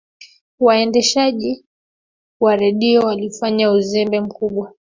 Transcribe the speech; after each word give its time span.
waendeshaji 0.59 1.65
wa 2.39 2.55
redio 2.55 3.01
walifanya 3.01 3.71
uzembe 3.71 4.19
mkubwa 4.21 4.73